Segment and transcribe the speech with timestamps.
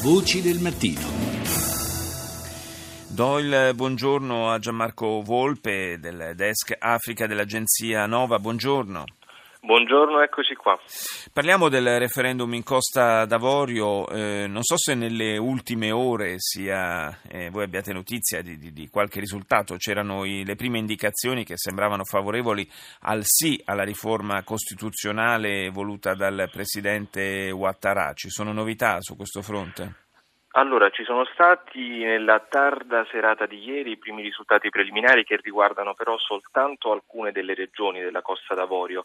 [0.00, 1.00] Voci del mattino.
[3.08, 8.38] Do il buongiorno a Gianmarco Volpe del desk Africa dell'agenzia Nova.
[8.38, 9.04] Buongiorno.
[9.60, 10.78] Buongiorno, eccoci qua.
[11.32, 14.08] Parliamo del referendum in Costa d'Avorio.
[14.08, 18.88] Eh, non so se nelle ultime ore sia, eh, voi abbiate notizia di, di, di
[18.88, 19.74] qualche risultato.
[19.76, 22.66] C'erano i, le prime indicazioni che sembravano favorevoli
[23.02, 28.12] al sì alla riforma costituzionale voluta dal presidente Ouattara.
[28.14, 30.06] Ci sono novità su questo fronte?
[30.52, 35.94] Allora, ci sono stati nella tarda serata di ieri i primi risultati preliminari che riguardano
[35.94, 39.04] però soltanto alcune delle regioni della Costa d'Avorio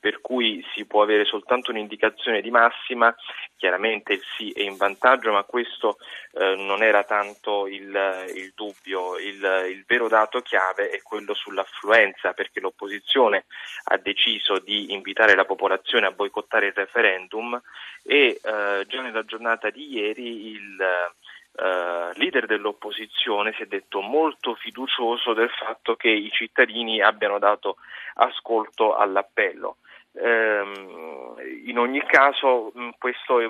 [0.00, 3.14] per cui si può avere soltanto un'indicazione di massima,
[3.56, 5.98] chiaramente il sì è in vantaggio, ma questo
[6.32, 12.32] eh, non era tanto il, il dubbio, il, il, vero dato chiave è quello sull'affluenza,
[12.32, 13.44] perché l'opposizione
[13.84, 17.60] ha deciso di invitare la popolazione a boicottare il referendum
[18.02, 21.08] e eh, già nella giornata di ieri il
[21.52, 27.76] Uh, leader dell'opposizione si è detto molto fiducioso del fatto che i cittadini abbiano dato
[28.14, 29.78] ascolto all'appello.
[30.12, 33.46] Ehm, in ogni caso mm, questo è,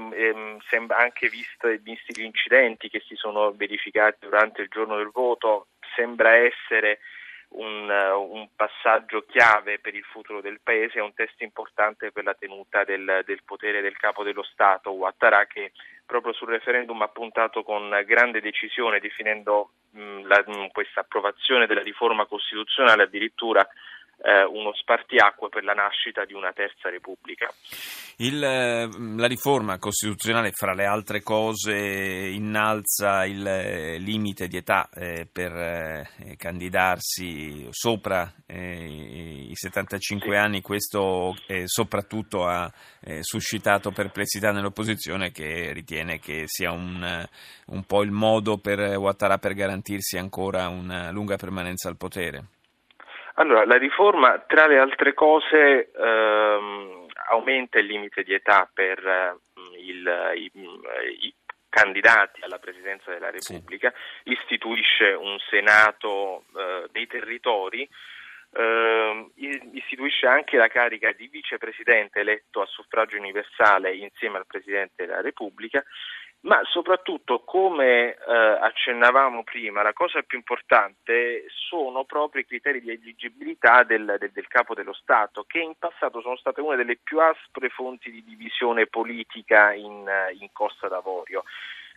[0.69, 5.69] sembra anche visto, visti gli incidenti che si sono verificati durante il giorno del voto,
[5.95, 6.99] sembra essere
[7.51, 12.35] un, un, passaggio chiave per il futuro del Paese, è un test importante per la
[12.35, 15.73] tenuta del, del potere del capo dello Stato, Ouattara, che
[16.07, 21.83] proprio sul referendum ha puntato con grande decisione, definendo mh, la, mh, questa approvazione della
[21.83, 23.67] riforma costituzionale addirittura
[24.23, 27.53] eh, uno spartiacque per la nascita di una terza repubblica.
[28.17, 34.91] Il, eh, la riforma costituzionale, fra le altre cose, innalza il eh, limite di età
[34.95, 40.35] eh, per eh, candidarsi sopra eh, i 75 sì.
[40.35, 40.61] anni.
[40.61, 42.71] Questo soprattutto ha
[43.21, 47.27] suscitato perplessità nell'opposizione che ritiene che sia un,
[47.67, 52.45] un po' il modo per Ouattara per garantirsi ancora una lunga permanenza al potere.
[53.41, 59.35] Allora, la riforma, tra le altre cose, ehm, aumenta il limite di età per eh,
[59.79, 60.51] il, i,
[61.21, 61.35] i,
[61.71, 63.91] candidati alla presidenza della Repubblica,
[64.25, 64.33] sì.
[64.33, 67.89] istituisce un Senato eh, dei territori,
[68.53, 69.31] eh,
[69.73, 75.83] istituisce anche la carica di vicepresidente eletto a suffragio universale insieme al Presidente della Repubblica
[76.43, 82.91] ma soprattutto, come eh, accennavamo prima, la cosa più importante sono proprio i criteri di
[82.91, 87.21] eleggibilità del, del, del, capo dello Stato, che in passato sono state una delle più
[87.21, 90.09] aspre fonti di divisione politica in,
[90.39, 91.45] in Costa d'Avorio.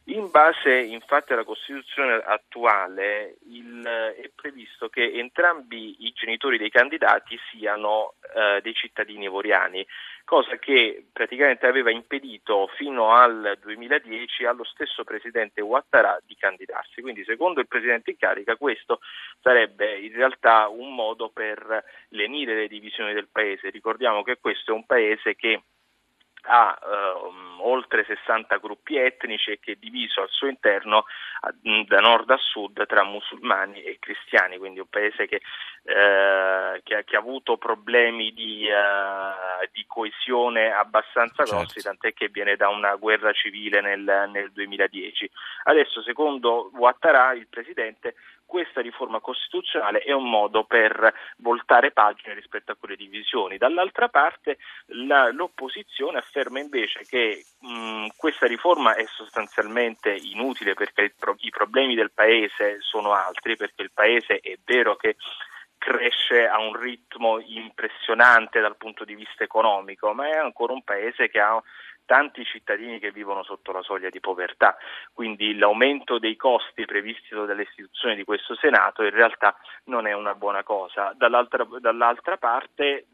[0.08, 7.40] In base infatti alla Costituzione attuale il, è previsto che entrambi i genitori dei candidati
[7.50, 9.86] siano eh, dei cittadini ivoriani,
[10.26, 17.02] cosa che praticamente aveva impedito fino al 2010 allo stesso presidente Ouattara di candidarsi.
[17.02, 19.00] Quindi secondo il presidente in carica questo
[19.40, 23.70] sarebbe in realtà un modo per lenire le divisioni del paese.
[23.70, 25.62] Ricordiamo che questo è un paese che
[26.46, 31.06] ha eh, oltre 60 gruppi etnici e che è diviso al suo interno
[31.86, 35.42] da nord a sud tra musulmani e cristiani, quindi un paese che,
[35.84, 41.56] eh, che, ha, che ha, avuto problemi di, uh, di coesione abbastanza certo.
[41.56, 45.30] grossi, tant'è che viene da una guerra civile nel, nel 2010.
[45.66, 48.16] Adesso, secondo Ouattara, il presidente,
[48.54, 53.58] questa riforma costituzionale è un modo per voltare pagine rispetto a quelle divisioni.
[53.58, 54.60] Dall'altra parte
[55.08, 61.96] la, l'opposizione afferma invece che mh, questa riforma è sostanzialmente inutile perché pro, i problemi
[61.96, 65.16] del Paese sono altri, perché il Paese è vero che
[65.80, 71.28] cresce a un ritmo impressionante dal punto di vista economico, ma è ancora un paese
[71.28, 71.60] che ha
[72.06, 74.78] tanti cittadini che vivono sotto la soglia di povertà,
[75.14, 79.56] quindi l'aumento dei costi previsti dalle istituzioni di questo Senato in realtà
[79.86, 81.14] non è una buona cosa.
[81.16, 83.06] Dall'altra, dall'altra parte, eh,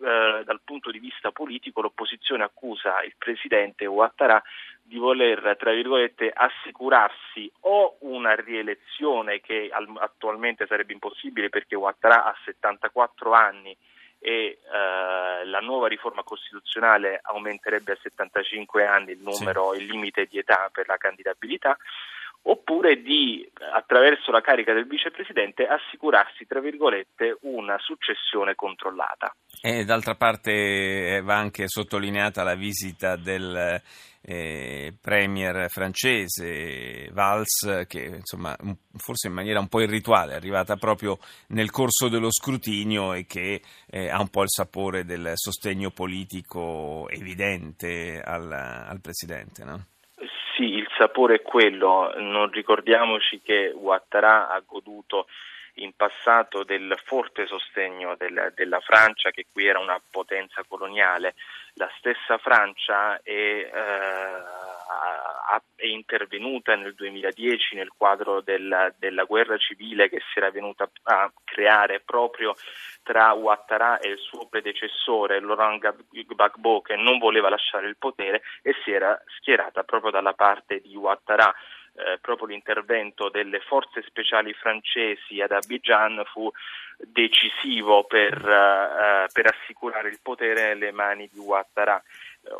[0.44, 4.42] dal punto di vista politico, l'opposizione accusa il Presidente Ouattara
[4.82, 9.70] di voler, tra virgolette, assicurarsi o una rielezione che
[10.00, 13.78] attualmente sarebbe impossibile perché Ouattara ha 74 anni
[14.20, 19.82] e eh, la nuova riforma costituzionale aumenterebbe a 75 anni il numero, sì.
[19.82, 21.78] il limite di età per la candidabilità
[22.42, 29.36] oppure di, attraverso la carica del vicepresidente, assicurarsi, tra virgolette, una successione controllata.
[29.62, 33.82] E d'altra parte eh, va anche sottolineata la visita del
[34.22, 38.56] eh, premier francese Valls, che insomma,
[38.96, 43.62] forse in maniera un po' irrituale è arrivata proprio nel corso dello scrutinio e che
[43.90, 49.64] eh, ha un po' il sapore del sostegno politico evidente al, al presidente.
[49.64, 49.86] No?
[51.00, 55.28] Sapore è quello, non ricordiamoci che Ouattara ha goduto
[55.76, 61.36] in passato del forte sostegno del, della Francia, che qui era una potenza coloniale.
[61.76, 63.72] La stessa Francia è, eh,
[65.76, 71.32] è intervenuta nel 2010 nel quadro della, della, guerra civile che si era venuta a
[71.44, 72.54] creare proprio
[73.04, 78.74] tra Ouattara e il suo predecessore Laurent Gbagbo che non voleva lasciare il potere e
[78.84, 81.54] si era schierata proprio dalla parte di Ouattara
[82.00, 86.50] eh, proprio l'intervento delle forze speciali francesi ad Abidjan fu
[86.98, 92.02] decisivo per, eh, per assicurare il potere nelle mani di Ouattara.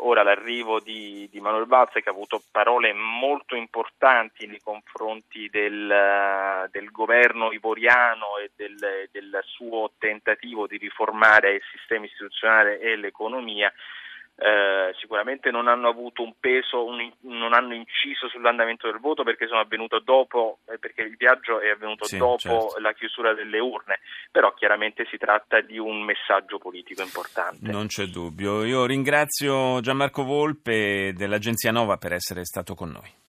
[0.00, 6.68] Ora l'arrivo di, di Manuel Valls che ha avuto parole molto importanti nei confronti del,
[6.70, 13.72] del governo ivoriano e del, del suo tentativo di riformare il sistema istituzionale e l'economia
[14.36, 19.46] eh, sicuramente non hanno avuto un peso, un, non hanno inciso sull'andamento del voto perché
[19.46, 22.78] sono avvenuto dopo, eh, perché il viaggio è avvenuto sì, dopo certo.
[22.78, 24.00] la chiusura delle urne,
[24.30, 27.70] però chiaramente si tratta di un messaggio politico importante.
[27.70, 28.64] Non c'è dubbio.
[28.64, 33.18] Io ringrazio Gianmarco Volpe dell'Agenzia Nova per essere stato con noi.